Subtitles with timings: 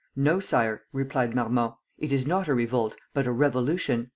[0.15, 4.09] "No, sire," replied Marmont; "it is not a revolt, but a revolution."